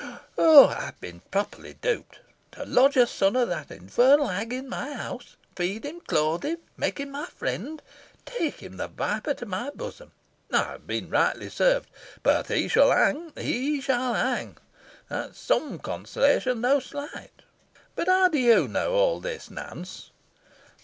Oh, 0.35 0.65
I 0.69 0.85
have 0.85 0.99
been 0.99 1.19
properly 1.29 1.73
duped! 1.79 2.21
To 2.53 2.65
lodge 2.65 2.97
a 2.97 3.05
son 3.05 3.35
of 3.35 3.49
that 3.49 3.69
infernal 3.69 4.29
hag 4.29 4.51
in 4.51 4.67
my 4.67 4.91
house 4.93 5.35
feed 5.55 5.85
him, 5.85 6.01
clothe 6.01 6.43
him, 6.43 6.57
make 6.75 6.97
him 6.99 7.11
my 7.11 7.25
friend 7.27 7.79
take 8.25 8.61
him, 8.63 8.77
the 8.77 8.87
viper! 8.87 9.35
to 9.35 9.45
my 9.45 9.69
bosom! 9.69 10.11
I 10.51 10.57
have 10.63 10.87
been 10.87 11.11
rightly 11.11 11.51
served. 11.51 11.87
But 12.23 12.47
he 12.47 12.67
shall 12.67 12.89
hang! 12.91 13.31
he 13.37 13.79
shall 13.79 14.15
hang! 14.15 14.57
That 15.07 15.29
is 15.33 15.37
some 15.37 15.77
consolation, 15.77 16.61
though 16.63 16.79
slight. 16.79 17.43
But 17.95 18.07
how 18.07 18.29
do 18.29 18.39
you 18.39 18.67
know 18.67 18.93
all 18.93 19.19
this, 19.19 19.51
Nance?" 19.51 20.09